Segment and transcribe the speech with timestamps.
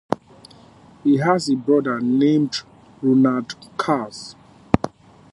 [1.03, 2.63] He has a brother named
[3.03, 4.09] Ronald Carr.